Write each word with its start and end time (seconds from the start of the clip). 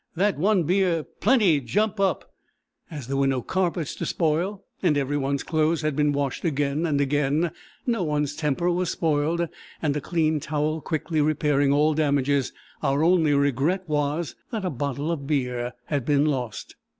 That 0.15 0.39
one 0.39 0.63
beer 0.63 1.03
PLENTY 1.03 1.61
jump 1.61 1.99
up!" 1.99 2.33
As 2.89 3.05
there 3.05 3.17
were 3.17 3.27
no 3.27 3.43
carpets 3.43 3.93
to 3.97 4.05
spoil, 4.07 4.63
and 4.81 4.97
every 4.97 5.15
one's 5.15 5.43
clothes 5.43 5.83
had 5.83 5.95
been 5.95 6.11
washed 6.11 6.43
again 6.43 6.87
and 6.87 6.99
again, 6.99 7.51
no 7.85 8.01
one's 8.01 8.35
temper 8.35 8.71
was 8.71 8.89
spoiled, 8.89 9.47
and 9.79 9.95
a 9.95 10.01
clean 10.01 10.39
towel 10.39 10.81
quickly 10.81 11.21
repairing 11.21 11.71
all 11.71 11.93
damages, 11.93 12.51
our 12.81 13.03
only 13.03 13.35
regret 13.35 13.87
was 13.87 14.35
that 14.49 14.65
a 14.65 14.71
bottle 14.71 15.11
of 15.11 15.27
beer 15.27 15.73
had 15.85 16.03
been 16.03 16.25
lost. 16.25 16.73